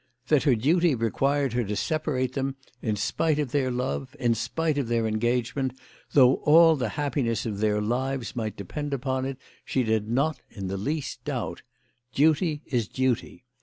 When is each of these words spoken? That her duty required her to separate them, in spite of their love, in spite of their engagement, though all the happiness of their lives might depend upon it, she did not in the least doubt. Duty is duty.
That 0.29 0.41
her 0.45 0.55
duty 0.55 0.95
required 0.95 1.53
her 1.53 1.63
to 1.63 1.75
separate 1.75 2.33
them, 2.33 2.55
in 2.81 2.95
spite 2.95 3.37
of 3.37 3.51
their 3.51 3.69
love, 3.69 4.15
in 4.19 4.33
spite 4.33 4.79
of 4.79 4.87
their 4.87 5.05
engagement, 5.05 5.77
though 6.13 6.37
all 6.37 6.75
the 6.75 6.89
happiness 6.97 7.45
of 7.45 7.59
their 7.59 7.79
lives 7.79 8.35
might 8.35 8.57
depend 8.57 8.95
upon 8.95 9.25
it, 9.25 9.37
she 9.63 9.83
did 9.83 10.09
not 10.09 10.41
in 10.49 10.69
the 10.69 10.77
least 10.77 11.23
doubt. 11.23 11.61
Duty 12.15 12.63
is 12.65 12.87
duty. 12.87 13.45